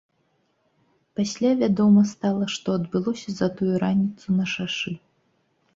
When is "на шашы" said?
4.41-4.99